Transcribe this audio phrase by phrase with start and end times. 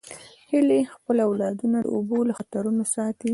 [0.51, 3.29] هیلۍ خپل اولادونه د اوبو له خطرونو ساتي